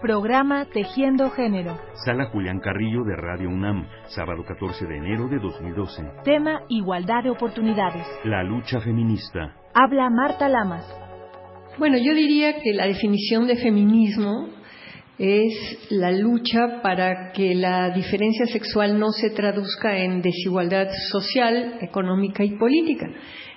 Programa 0.00 0.64
Tejiendo 0.66 1.28
Género. 1.30 1.76
Sala 2.04 2.26
Julián 2.26 2.60
Carrillo 2.60 3.02
de 3.02 3.16
Radio 3.16 3.48
UNAM, 3.48 3.84
sábado 4.06 4.44
14 4.44 4.86
de 4.86 4.96
enero 4.96 5.26
de 5.28 5.38
2012. 5.40 6.02
Tema 6.24 6.62
Igualdad 6.68 7.24
de 7.24 7.30
Oportunidades. 7.30 8.06
La 8.24 8.44
lucha 8.44 8.80
feminista. 8.80 9.56
Habla 9.74 10.08
Marta 10.08 10.48
Lamas. 10.48 10.86
Bueno, 11.78 11.96
yo 11.98 12.14
diría 12.14 12.60
que 12.62 12.74
la 12.74 12.86
definición 12.86 13.48
de 13.48 13.56
feminismo 13.56 14.48
es 15.18 15.88
la 15.90 16.12
lucha 16.12 16.80
para 16.80 17.32
que 17.32 17.54
la 17.54 17.90
diferencia 17.90 18.46
sexual 18.46 18.98
no 18.98 19.10
se 19.10 19.30
traduzca 19.30 19.98
en 19.98 20.22
desigualdad 20.22 20.88
social, 21.10 21.78
económica 21.80 22.44
y 22.44 22.56
política. 22.56 23.06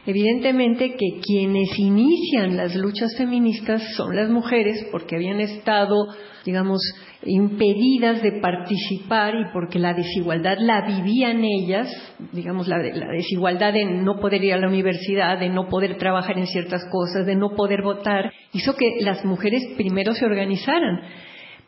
Evidentemente 0.03 0.95
que 0.95 1.19
quienes 1.21 1.77
inician 1.77 2.57
las 2.57 2.75
luchas 2.75 3.15
feministas 3.15 3.83
son 3.95 4.15
las 4.15 4.29
mujeres 4.31 4.87
porque 4.91 5.15
habían 5.15 5.39
estado, 5.39 5.95
digamos, 6.43 6.81
impedidas 7.23 8.23
de 8.23 8.39
participar 8.41 9.35
y 9.35 9.53
porque 9.53 9.77
la 9.77 9.93
desigualdad 9.93 10.57
la 10.59 10.87
vivían 10.87 11.43
ellas, 11.43 11.87
digamos, 12.31 12.67
la, 12.67 12.79
desigualdad 12.79 13.73
de 13.73 13.85
no 13.85 14.19
poder 14.19 14.43
ir 14.43 14.53
a 14.53 14.57
la 14.57 14.69
universidad, 14.69 15.39
de 15.39 15.49
no 15.49 15.69
poder 15.69 15.99
trabajar 15.99 16.39
en 16.39 16.47
ciertas 16.47 16.81
cosas, 16.91 17.27
de 17.27 17.35
no 17.35 17.49
poder 17.55 17.83
votar, 17.83 18.33
hizo 18.53 18.75
que 18.75 19.01
las 19.01 19.23
mujeres 19.23 19.61
primero 19.77 20.13
se 20.13 20.25
organizaran 20.25 21.01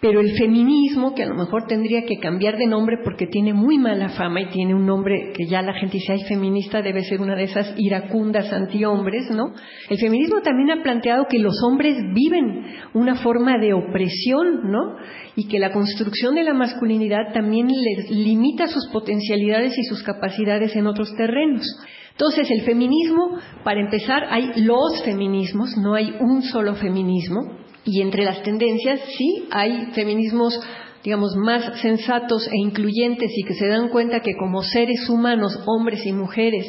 pero 0.04 0.20
el 0.20 0.38
feminismo, 0.38 1.16
que 1.16 1.24
a 1.24 1.28
lo 1.28 1.36
mejor 1.36 1.66
tendría 1.66 2.04
que 2.04 2.20
cambiar 2.20 2.58
de 2.58 2.68
nombre 2.68 2.98
porque 3.06 3.26
tiene 3.26 3.54
muy 3.54 3.78
mala 3.78 4.10
fama 4.10 4.42
y 4.42 4.48
tiene 4.48 4.76
un 4.76 4.86
nombre 4.86 5.32
que 5.34 5.46
ya 5.48 5.62
la 5.62 5.74
gente 5.76 5.94
dice, 5.94 6.12
ay, 6.12 6.24
feminista 6.28 6.82
debe 6.82 7.06
ser 7.06 7.22
una 7.22 7.38
de 7.38 7.46
esas 7.46 7.74
iracundas 7.78 8.52
antihombres, 8.52 9.32
¿no? 9.32 9.54
El 9.90 9.98
feminismo 9.98 10.42
también 10.42 10.72
ha 10.72 10.84
planteado 10.84 11.28
que 11.30 11.40
los 11.40 11.56
hombres 11.66 11.96
viven 12.14 12.66
una 12.94 13.16
forma 13.16 13.58
de 13.58 13.72
opresión, 13.72 14.70
¿no? 14.70 14.98
Y 15.38 15.48
que 15.48 15.58
la 15.58 15.72
construcción 15.72 16.36
de 16.36 16.44
la 16.44 16.54
masculinidad 16.54 17.32
también 17.34 17.70
les 17.70 18.12
limita 18.12 18.68
sus 18.68 18.90
potencialidades 18.92 19.78
y 19.78 19.84
sus 19.86 20.04
capacidades 20.04 20.76
en 20.76 20.86
otros 20.88 21.16
terrenos. 21.16 21.66
Entonces, 22.12 22.52
el 22.52 22.64
feminismo, 22.64 23.38
para 23.64 23.80
empezar, 23.80 24.26
hay 24.30 24.52
los 24.58 25.02
feminismos, 25.06 25.78
no 25.78 25.94
hay 25.94 26.14
un 26.20 26.42
solo 26.42 26.76
feminismo, 26.76 27.63
y 27.86 28.02
entre 28.02 28.24
las 28.24 28.42
tendencias, 28.44 29.02
sí, 29.18 29.46
hay 29.52 29.88
feminismos, 29.94 30.60
digamos, 31.04 31.36
más 31.36 31.82
sensatos 31.82 32.48
e 32.48 32.58
incluyentes 32.58 33.32
y 33.36 33.44
que 33.44 33.56
se 33.56 33.68
dan 33.68 33.90
cuenta 33.90 34.22
que 34.22 34.36
como 34.36 34.62
seres 34.64 35.10
humanos, 35.10 35.60
hombres 35.66 36.06
y 36.06 36.14
mujeres, 36.14 36.66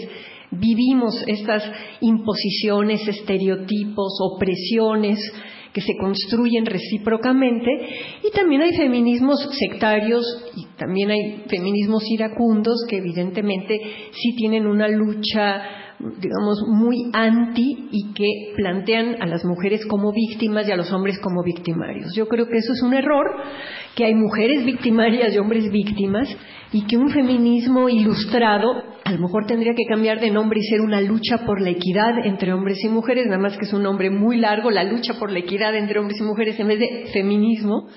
vivimos 0.51 1.23
estas 1.27 1.63
imposiciones, 2.01 3.07
estereotipos, 3.07 4.19
opresiones 4.21 5.19
que 5.73 5.81
se 5.81 5.97
construyen 5.97 6.65
recíprocamente. 6.65 7.71
Y 8.23 8.31
también 8.31 8.63
hay 8.63 8.73
feminismos 8.77 9.49
sectarios 9.59 10.25
y 10.57 10.67
también 10.77 11.11
hay 11.11 11.45
feminismos 11.49 12.05
iracundos 12.09 12.85
que 12.89 12.99
evidentemente 12.99 13.81
sí 14.13 14.37
tienen 14.37 14.67
una 14.67 14.89
lucha 14.89 15.84
digamos, 16.21 16.63
muy 16.69 17.11
anti 17.13 17.89
y 17.91 18.13
que 18.13 18.55
plantean 18.57 19.23
a 19.23 19.27
las 19.27 19.45
mujeres 19.45 19.85
como 19.87 20.13
víctimas 20.13 20.69
y 20.69 20.73
a 20.73 20.77
los 20.77 20.93
hombres 20.93 21.19
como 21.21 21.43
victimarios. 21.43 22.15
Yo 22.15 22.27
creo 22.29 22.47
que 22.47 22.59
eso 22.59 22.73
es 22.73 22.83
un 22.83 22.95
error, 22.95 23.27
que 23.95 24.05
hay 24.05 24.15
mujeres 24.15 24.65
victimarias 24.65 25.35
y 25.35 25.39
hombres 25.39 25.71
víctimas 25.71 26.29
y 26.73 26.87
que 26.87 26.97
un 26.97 27.11
feminismo 27.11 27.89
ilustrado 27.89 28.83
a 29.05 29.13
lo 29.13 29.19
mejor 29.19 29.47
tendría 29.47 29.75
que 29.75 29.85
cambiar 29.85 30.21
de 30.21 30.31
nombre 30.31 30.61
y 30.61 30.65
ser 30.65 30.81
una 30.81 31.01
lucha 31.01 31.45
por 31.45 31.61
la 31.61 31.71
equidad 31.71 32.25
entre 32.25 32.53
hombres 32.53 32.83
y 32.83 32.89
mujeres, 32.89 33.27
nada 33.27 33.39
más 33.39 33.57
que 33.57 33.67
es 33.67 33.73
un 33.73 33.83
nombre 33.83 34.11
muy 34.11 34.39
largo, 34.39 34.71
la 34.71 34.83
lucha 34.83 35.15
por 35.19 35.31
la 35.31 35.41
equidad 35.41 35.77
entre 35.77 35.99
hombres 35.99 36.19
y 36.21 36.25
mujeres 36.25 36.59
en 36.59 36.69
vez 36.69 36.79
de 36.79 37.07
feminismo 37.13 37.89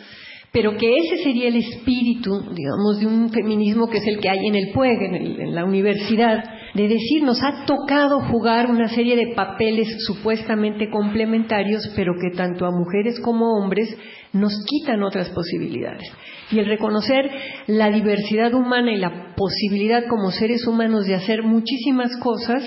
pero 0.52 0.78
que 0.78 0.98
ese 0.98 1.24
sería 1.24 1.50
el 1.50 1.58
espíritu, 1.58 2.32
digamos, 2.54 3.00
de 3.00 3.06
un 3.06 3.30
feminismo 3.30 3.88
que 3.90 3.98
es 3.98 4.08
el 4.08 4.20
que 4.20 4.30
hay 4.30 4.48
en 4.48 4.56
el 4.56 4.72
PUEG, 4.72 5.02
en, 5.04 5.54
la 5.54 5.66
universidad, 5.66 6.44
de 6.73 6.88
decir, 6.88 7.23
nos 7.23 7.42
ha 7.44 7.66
tocado 7.66 8.20
jugar 8.22 8.70
una 8.70 8.88
serie 8.88 9.16
de 9.16 9.33
papeles 9.36 9.88
supuestamente 10.05 10.89
complementarios, 10.89 11.92
pero 11.95 12.14
que 12.20 12.36
tanto 12.36 12.66
a 12.66 12.72
mujeres 12.72 13.20
como 13.20 13.58
hombres 13.58 13.95
nos 14.33 14.54
quitan 14.66 15.04
otras 15.04 15.30
posibilidades. 15.30 16.11
Y 16.52 16.60
el 16.60 16.66
reconocer 16.66 17.30
la 17.67 17.89
diversidad 17.89 18.54
humana 18.54 18.92
y 18.92 18.98
la 18.98 19.33
posibilidad 19.36 20.05
como 20.08 20.32
seres 20.32 20.66
humanos 20.67 21.05
de 21.05 21.16
hacer 21.16 21.44
muchísimas 21.44 22.16
cosas, 22.17 22.64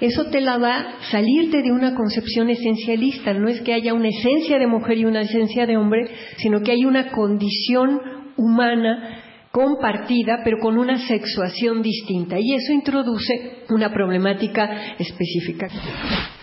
eso 0.00 0.26
te 0.26 0.40
la 0.40 0.58
va 0.58 0.76
a 0.76 1.02
salirte 1.10 1.62
de 1.62 1.72
una 1.72 1.94
concepción 1.94 2.50
esencialista. 2.50 3.34
No 3.34 3.48
es 3.48 3.60
que 3.62 3.74
haya 3.74 3.94
una 3.94 4.08
esencia 4.08 4.58
de 4.58 4.66
mujer 4.66 4.98
y 4.98 5.04
una 5.04 5.22
esencia 5.22 5.66
de 5.66 5.76
hombre, 5.76 6.08
sino 6.36 6.60
que 6.62 6.72
hay 6.72 6.84
una 6.84 7.10
condición 7.10 8.00
humana 8.36 9.24
compartida, 9.58 10.42
pero 10.44 10.58
con 10.60 10.78
una 10.78 10.98
sexuación 10.98 11.82
distinta. 11.82 12.36
Y 12.38 12.54
eso 12.54 12.72
introduce 12.72 13.64
una 13.70 13.92
problemática 13.92 14.94
específica. 14.96 15.66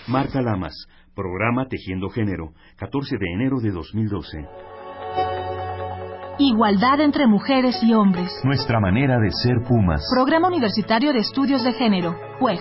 Marta 0.07 0.41
Lamas, 0.41 0.73
programa 1.15 1.65
Tejiendo 1.69 2.09
Género, 2.09 2.51
14 2.75 3.15
de 3.17 3.25
enero 3.33 3.61
de 3.61 3.71
2012. 3.71 4.37
Igualdad 6.39 6.99
entre 6.99 7.25
mujeres 7.25 7.81
y 7.81 7.93
hombres. 7.93 8.29
Nuestra 8.43 8.81
manera 8.81 9.17
de 9.17 9.31
ser 9.31 9.61
Pumas. 9.65 10.03
Programa 10.13 10.49
Universitario 10.49 11.13
de 11.13 11.19
Estudios 11.19 11.63
de 11.63 11.71
Género, 11.71 12.17
PUEG. 12.37 12.59